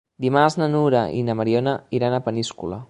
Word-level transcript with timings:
Dimarts 0.25 0.55
na 0.61 0.69
Nura 0.75 1.03
i 1.19 1.21
na 1.29 1.37
Mariona 1.43 1.77
iran 1.99 2.19
a 2.21 2.25
Peníscola. 2.29 2.79